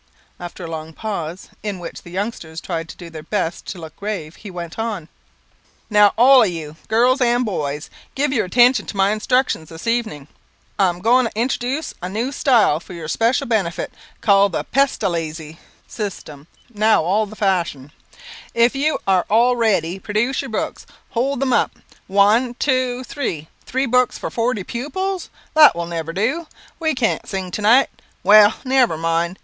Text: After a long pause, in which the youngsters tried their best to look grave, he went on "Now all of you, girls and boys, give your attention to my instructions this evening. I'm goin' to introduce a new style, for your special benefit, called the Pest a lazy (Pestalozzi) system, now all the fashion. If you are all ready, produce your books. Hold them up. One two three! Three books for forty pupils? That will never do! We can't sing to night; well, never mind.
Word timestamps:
After 0.39 0.63
a 0.65 0.67
long 0.67 0.93
pause, 0.93 1.49
in 1.61 1.77
which 1.77 2.01
the 2.01 2.09
youngsters 2.09 2.59
tried 2.59 2.87
their 2.87 3.21
best 3.21 3.67
to 3.67 3.77
look 3.77 3.95
grave, 3.97 4.37
he 4.37 4.49
went 4.49 4.79
on 4.79 5.09
"Now 5.91 6.13
all 6.17 6.41
of 6.41 6.49
you, 6.49 6.75
girls 6.87 7.21
and 7.21 7.45
boys, 7.45 7.91
give 8.15 8.33
your 8.33 8.45
attention 8.45 8.87
to 8.87 8.97
my 8.97 9.11
instructions 9.11 9.69
this 9.69 9.85
evening. 9.85 10.27
I'm 10.79 11.01
goin' 11.01 11.25
to 11.27 11.31
introduce 11.39 11.93
a 12.01 12.09
new 12.09 12.31
style, 12.31 12.79
for 12.79 12.93
your 12.93 13.07
special 13.07 13.45
benefit, 13.45 13.93
called 14.21 14.53
the 14.53 14.63
Pest 14.63 15.03
a 15.03 15.07
lazy 15.07 15.59
(Pestalozzi) 15.59 15.59
system, 15.87 16.47
now 16.73 17.03
all 17.03 17.27
the 17.27 17.35
fashion. 17.35 17.91
If 18.55 18.75
you 18.75 18.97
are 19.05 19.27
all 19.29 19.55
ready, 19.55 19.99
produce 19.99 20.41
your 20.41 20.49
books. 20.49 20.87
Hold 21.11 21.39
them 21.41 21.53
up. 21.53 21.73
One 22.07 22.55
two 22.55 23.03
three! 23.03 23.49
Three 23.67 23.85
books 23.85 24.17
for 24.17 24.31
forty 24.31 24.63
pupils? 24.63 25.29
That 25.53 25.75
will 25.75 25.85
never 25.85 26.11
do! 26.11 26.47
We 26.79 26.95
can't 26.95 27.27
sing 27.29 27.51
to 27.51 27.61
night; 27.61 27.89
well, 28.23 28.55
never 28.65 28.97
mind. 28.97 29.37